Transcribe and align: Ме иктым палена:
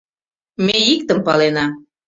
Ме 0.65 0.77
иктым 0.93 1.19
палена: 1.27 1.65